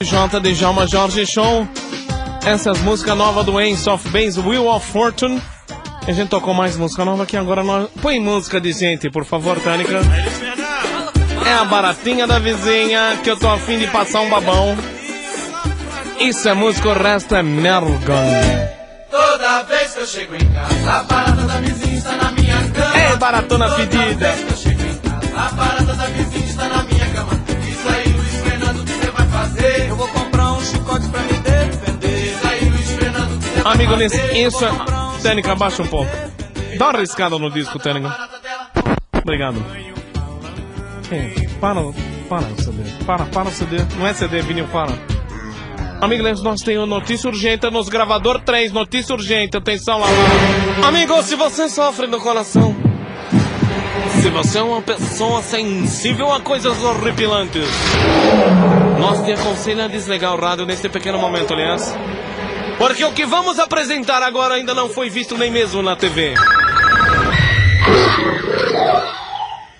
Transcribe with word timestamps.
J. 0.00 0.40
Djalma 0.40 0.86
Jorge 0.86 1.26
Show. 1.26 1.66
Essas 2.46 2.78
músicas 2.80 3.16
novas 3.18 3.44
do 3.44 3.60
Ace 3.60 3.90
of 3.90 4.08
Base, 4.10 4.38
Wheel 4.38 4.68
of 4.68 4.86
Fortune. 4.92 5.42
A 6.06 6.12
gente 6.12 6.28
tocou 6.28 6.54
mais 6.54 6.76
música 6.76 7.04
nova 7.04 7.24
aqui 7.24 7.36
agora. 7.36 7.64
Nós... 7.64 7.90
Põe 8.00 8.20
música 8.20 8.60
de 8.60 8.72
gente, 8.72 9.10
por 9.10 9.24
favor, 9.24 9.58
Tânica. 9.60 10.00
É 11.44 11.52
a 11.52 11.64
baratinha 11.64 12.28
da 12.28 12.38
vizinha 12.38 13.18
que 13.24 13.28
eu 13.28 13.36
tô 13.36 13.48
afim 13.48 13.78
de 13.78 13.88
passar 13.88 14.20
um 14.20 14.30
babão. 14.30 14.76
Isso 16.20 16.48
é 16.48 16.54
música, 16.54 16.88
o 16.90 16.92
resto 16.92 17.34
é 17.34 17.42
mergon. 17.42 17.98
Toda 19.10 19.62
vez 19.64 19.94
que 19.94 20.00
eu 20.00 20.06
chego 20.06 20.34
em 20.36 20.52
casa, 20.52 20.92
a 20.92 21.02
barata 21.02 21.42
da 21.42 21.60
vizinha 21.60 21.98
está 21.98 22.16
na 22.16 22.30
minha 22.30 22.70
cama. 22.70 22.98
É 22.98 23.16
baratona 23.16 23.70
pedida. 23.70 23.98
Toda 23.98 24.14
vez 24.14 24.44
que 24.44 24.52
eu 24.52 24.56
chego 24.56 24.82
em 24.82 24.94
casa, 24.94 25.36
a 25.36 25.50
barata 25.50 25.94
da 25.94 26.06
vizinha 26.06 26.46
está 26.46 26.68
na 26.68 26.68
minha 26.68 26.84
cama. 26.84 26.87
É. 34.02 34.72
um 34.72 35.22
Tênica, 35.22 35.52
abaixa 35.52 35.82
um 35.82 35.86
pouco. 35.86 36.10
Dá 36.78 36.90
uma 36.90 37.00
riscada 37.00 37.38
no 37.38 37.50
disco, 37.50 37.78
Tênica. 37.78 38.14
Obrigado. 39.22 39.64
Para, 41.60 41.80
para 42.28 42.46
o 42.46 42.62
CD. 42.62 43.04
Para, 43.04 43.24
para 43.26 43.48
o 43.48 43.50
CD. 43.50 43.76
Não 43.98 44.06
é 44.06 44.14
CD, 44.14 44.42
vinil, 44.42 44.66
para. 44.68 44.92
Amigos, 46.00 46.42
nós 46.42 46.62
temos 46.62 46.88
notícia 46.88 47.28
urgente 47.28 47.68
nos 47.70 47.88
gravador 47.88 48.40
3. 48.42 48.72
Notícia 48.72 49.14
urgente, 49.14 49.56
atenção 49.56 49.98
lá. 49.98 50.06
Amigo, 50.86 51.20
se 51.22 51.34
você 51.34 51.68
sofre 51.68 52.06
do 52.06 52.20
coração. 52.20 52.76
Se 54.22 54.30
você 54.30 54.58
é 54.58 54.62
uma 54.62 54.82
pessoa 54.82 55.42
sensível 55.42 56.32
a 56.32 56.40
coisas 56.40 56.82
horripilantes. 56.82 57.68
Nós 58.98 59.24
te 59.24 59.32
aconselho 59.32 59.84
a 59.84 59.88
desligar 59.88 60.34
o 60.34 60.40
rádio 60.40 60.66
nesse 60.66 60.88
pequeno 60.88 61.18
momento, 61.18 61.52
aliás. 61.52 61.94
Porque 62.78 63.04
o 63.04 63.12
que 63.12 63.26
vamos 63.26 63.58
apresentar 63.58 64.22
agora 64.22 64.54
ainda 64.54 64.72
não 64.72 64.88
foi 64.88 65.10
visto 65.10 65.36
nem 65.36 65.50
mesmo 65.50 65.82
na 65.82 65.96
TV. 65.96 66.34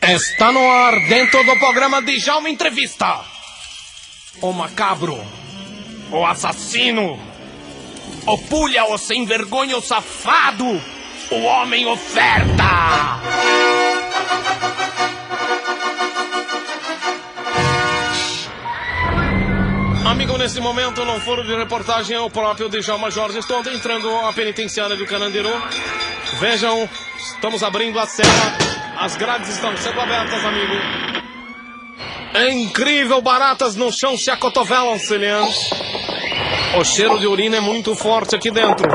Está 0.02 0.50
no 0.50 0.68
ar 0.68 0.98
dentro 1.08 1.44
do 1.44 1.56
programa 1.58 2.02
de 2.02 2.19
Jalma 2.19 2.50
Entrevista. 2.50 3.20
O 4.41 4.52
macabro, 4.52 5.16
o 6.10 6.26
assassino, 6.26 7.19
o 8.26 8.38
pulha, 8.38 8.84
o 8.86 8.98
sem 8.98 9.24
vergonha, 9.24 9.76
o 9.76 9.82
safado, 9.82 10.82
o 11.30 11.42
homem 11.42 11.86
oferta. 11.86 12.64
Amigo, 20.19 20.36
nesse 20.36 20.61
momento, 20.61 21.05
não 21.05 21.20
foro 21.20 21.44
de 21.44 21.55
reportagem, 21.55 22.16
é 22.16 22.20
o 22.20 22.28
próprio 22.28 22.69
Djalma 22.69 23.08
Jorge. 23.08 23.38
Estou 23.38 23.61
entrando 23.61 24.11
a 24.16 24.33
penitenciária 24.33 24.97
do 24.97 25.06
Canandiru. 25.06 25.48
Vejam, 26.41 26.91
estamos 27.16 27.62
abrindo 27.62 28.00
a 28.00 28.05
cela. 28.05 28.28
As 28.98 29.16
grades 29.16 29.48
estão 29.48 29.77
sendo 29.77 30.00
abertas, 30.00 30.44
amigo. 30.44 30.72
É 32.34 32.50
incrível, 32.50 33.22
baratas 33.22 33.77
no 33.77 33.92
chão 33.92 34.19
se 34.19 34.28
acotovelam, 34.28 34.98
Celian. 34.98 35.44
O 36.80 36.84
cheiro 36.84 37.20
de 37.20 37.28
urina 37.28 37.58
é 37.58 37.60
muito 37.60 37.94
forte 37.94 38.34
aqui 38.34 38.50
dentro. 38.50 38.88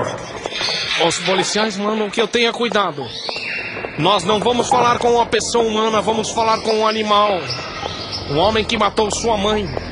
Os 1.08 1.20
policiais 1.20 1.78
mandam 1.78 2.10
que 2.10 2.20
eu 2.20 2.28
tenha 2.28 2.52
cuidado. 2.52 3.08
Nós 3.98 4.26
não 4.26 4.42
vamos 4.42 4.68
falar 4.68 5.00
com 5.00 5.14
uma 5.14 5.26
pessoa 5.26 5.64
humana, 5.64 6.02
vamos 6.02 6.32
falar 6.32 6.60
com 6.64 6.80
um 6.80 6.86
animal. 6.86 7.40
Um 8.30 8.40
homem 8.40 8.66
que 8.66 8.78
matou 8.78 9.10
sua 9.10 9.38
mãe. 9.38 9.83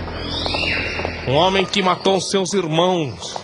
Um 1.28 1.36
homem 1.36 1.66
que 1.66 1.82
matou 1.82 2.20
seus 2.20 2.54
irmãos. 2.54 3.36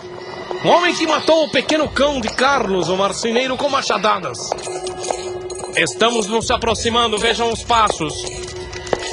Um 0.66 0.70
homem 0.70 0.96
que 0.96 1.06
matou 1.06 1.46
o 1.46 1.52
pequeno 1.52 1.88
cão 1.90 2.20
de 2.20 2.28
Carlos, 2.30 2.90
o 2.90 2.98
marceneiro, 2.98 3.56
com 3.56 3.70
machadadas. 3.70 4.50
Estamos 5.76 6.28
nos 6.28 6.50
aproximando, 6.50 7.18
vejam 7.18 7.52
os 7.52 7.64
passos. 7.64 8.16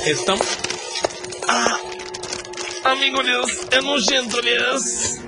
Estamos. 0.06 0.46
Ah! 1.46 1.78
Amigo 2.84 3.22
Deus, 3.22 3.66
é 3.70 3.80
nojento, 3.82 4.40
Deus. 4.40 5.18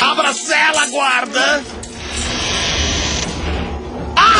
Abra 0.00 0.28
a 0.28 0.34
cela, 0.34 0.86
guarda! 0.88 1.64
Ah! 4.16 4.38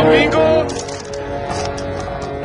Amigo! 0.00 0.75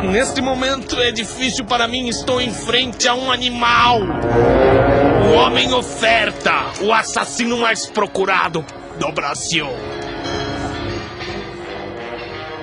Neste 0.03 0.41
momento 0.41 1.00
é 1.00 1.12
difícil 1.12 1.63
para 1.63 1.88
mim, 1.88 2.07
estou 2.07 2.41
em 2.41 2.51
frente 2.51 3.07
a 3.07 3.13
um 3.13 3.31
animal. 3.31 4.00
O 4.01 5.34
homem 5.35 5.72
oferta, 5.73 6.51
o 6.81 6.91
assassino 6.91 7.57
mais 7.57 7.85
procurado 7.85 8.66
do 9.00 9.11
Brasil. 9.11 9.67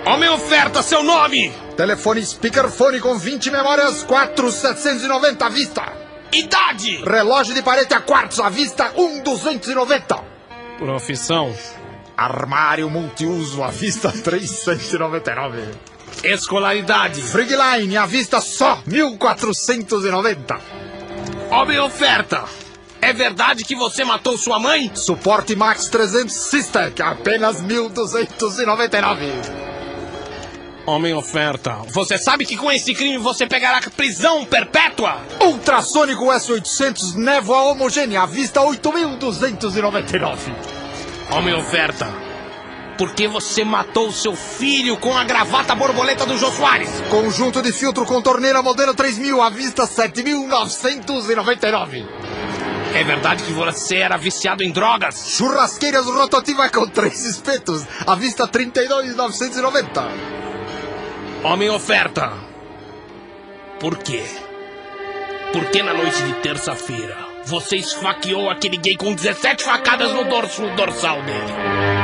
Homem 0.04 0.28
oferta, 0.31 0.82
seu 0.82 1.03
nome! 1.03 1.53
Telefone 1.77 2.27
speakerphone 2.27 2.98
com 2.98 3.16
20 3.16 3.50
memórias, 3.50 4.03
4,790 4.03 5.47
à 5.47 5.48
vista. 5.48 5.93
Idade! 6.32 7.03
Relógio 7.04 7.54
de 7.54 7.62
parede 7.62 7.94
a 7.94 8.00
quartos 8.00 8.41
à 8.41 8.48
vista, 8.48 8.93
1,290. 8.97 10.19
Profissão. 10.78 11.54
Armário 12.16 12.91
multiuso 12.91 13.62
à 13.62 13.69
vista, 13.69 14.10
399. 14.10 15.97
Escolaridade. 16.24 17.22
Frigline 17.22 17.96
à 17.96 18.06
vista 18.06 18.40
só, 18.40 18.82
1.490. 18.88 20.60
Homem 21.50 21.78
oferta. 21.78 22.44
É 23.00 23.12
verdade 23.12 23.62
que 23.64 23.76
você 23.76 24.04
matou 24.04 24.36
sua 24.36 24.58
mãe? 24.58 24.90
Suporte 24.94 25.54
Max 25.54 25.88
300 25.88 26.34
System, 26.34 26.92
apenas 27.02 27.62
1.299. 27.62 29.68
Homem 30.84 31.14
oferta. 31.14 31.76
Você 31.88 32.18
sabe 32.18 32.44
que 32.46 32.56
com 32.56 32.72
esse 32.72 32.92
crime 32.94 33.18
você 33.18 33.46
pegará 33.46 33.80
prisão 33.94 34.44
perpétua? 34.44 35.18
Ultrassônico 35.40 36.24
S800 36.26 37.14
névoa 37.14 37.62
homogênea 37.64 38.22
à 38.22 38.26
vista, 38.26 38.60
8.299. 38.60 40.36
Homem 41.30 41.54
oferta. 41.54 42.28
Por 42.98 43.14
que 43.14 43.26
você 43.28 43.64
matou 43.64 44.10
seu 44.10 44.34
filho 44.34 44.97
com 44.97 45.16
a 45.16 45.22
gravata 45.22 45.72
borboleta 45.72 46.26
do 46.26 46.36
Jô 46.36 46.50
Soares? 46.50 46.91
Conjunto 47.09 47.62
de 47.62 47.72
filtro 47.72 48.04
com 48.04 48.20
torneira 48.20 48.60
modelo 48.60 48.92
3000 48.92 49.41
à 49.41 49.48
vista, 49.48 49.84
7.999. 49.84 52.04
É 52.92 53.04
verdade 53.04 53.44
que 53.44 53.53
você 53.53 53.98
era 53.98 54.16
viciado 54.16 54.64
em 54.64 54.72
drogas? 54.72 55.36
Churrasqueiras 55.36 56.06
rotativa 56.06 56.69
com 56.70 56.88
três 56.88 57.25
espetos, 57.25 57.86
à 58.04 58.16
vista 58.16 58.48
32.990. 58.48 60.10
Homem 61.44 61.70
oferta. 61.70 62.32
Por 63.78 63.97
quê? 63.98 64.25
Por 65.53 65.66
que 65.66 65.84
na 65.84 65.94
noite 65.94 66.20
de 66.25 66.32
terça-feira 66.41 67.28
você 67.48 67.76
esfaqueou 67.76 68.50
aquele 68.50 68.76
gay 68.76 68.94
com 68.94 69.14
17 69.14 69.64
facadas 69.64 70.12
no 70.12 70.25
dorso 70.25 70.69
dorsal 70.76 71.22
dele? 71.22 71.50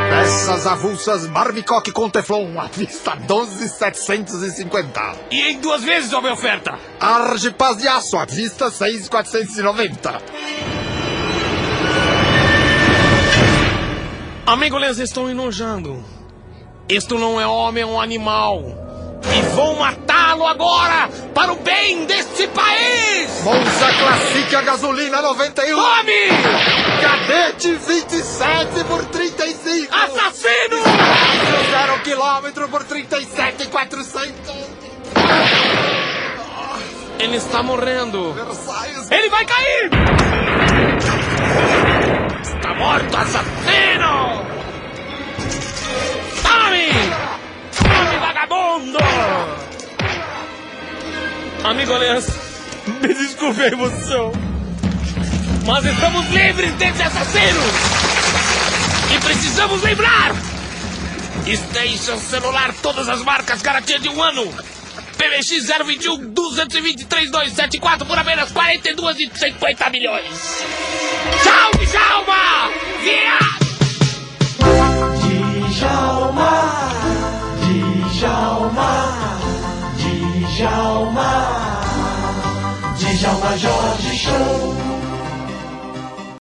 Peças 0.09 0.67
avulsas 0.67 1.27
Marmicoque 1.27 1.93
com 1.93 2.09
Teflon, 2.09 2.59
à 2.59 2.67
vista 2.69 3.15
12.750. 3.17 5.19
E 5.31 5.51
em 5.51 5.61
duas 5.61 5.83
vezes, 5.83 6.15
homem 6.15 6.33
oferta. 6.33 6.79
Argipaz 6.99 7.77
de 7.77 7.87
aço, 7.87 8.17
à 8.17 8.25
vista 8.25 8.71
6.490. 8.71 10.23
Amigo, 14.47 14.79
eles 14.79 14.99
estão 14.99 15.29
enojando. 15.29 16.03
Isto 16.89 17.19
não 17.19 17.39
é 17.39 17.47
homem, 17.47 17.83
é 17.83 17.87
um 17.87 18.01
animal. 18.01 18.63
E 19.37 19.43
vou 19.55 19.77
matá-lo 20.35 20.47
agora 20.47 21.09
para 21.35 21.53
o 21.53 21.57
bem 21.57 22.05
deste 22.07 22.47
país! 22.49 23.43
Monza 23.43 23.93
Classic 23.93 24.57
a 24.57 24.63
gasolina 24.63 25.23
91. 25.23 25.77
Tome! 25.77 26.29
Cadete 27.01 27.73
27 27.73 28.85
por 28.85 29.05
35. 29.07 29.95
Assassino! 29.95 30.83
Zero 31.71 31.99
quilômetro 32.03 32.69
por 32.69 32.85
37,400. 32.85 34.33
Ele 37.19 37.37
está 37.37 37.63
morrendo. 37.63 38.35
Ele 39.11 39.29
vai 39.29 39.45
cair! 39.45 39.91
Está 42.43 42.75
morto, 42.75 43.17
assassino! 43.17 44.45
Tome! 46.43 46.89
Tome, 47.79 48.19
vagabundo! 48.19 48.99
Amigo 51.65 51.95
me 53.01 53.15
desculpe 53.15 53.63
a 53.63 53.69
emoção. 53.69 54.33
Mas 55.67 55.85
estamos 55.87 56.29
livres 56.29 56.75
desse 56.75 57.03
assassino! 57.03 57.61
E 59.15 59.19
precisamos 59.21 59.83
lembrar! 59.83 60.35
Station 61.47 62.19
celular, 62.19 62.75
todas 62.83 63.09
as 63.09 63.23
marcas, 63.23 63.63
garantia 63.63 63.99
de 63.99 64.11
um 64.11 64.23
ano! 64.23 64.45
PBX 65.17 65.67
021 65.87 66.35
223 66.35 67.31
274 67.31 68.07
por 68.07 68.19
apenas 68.19 68.53
42 68.53 69.21
e 69.21 69.31
50 69.35 69.89
milhões. 69.89 70.65
Tchau, 71.43 71.71
Djalma! 71.87 72.71
Viado! 73.03 73.65
Djalma, 75.71 76.94
Djalma, 80.57 81.33
Djalma 82.97 83.51
Jorge 83.59 84.15
Show. 84.15 84.84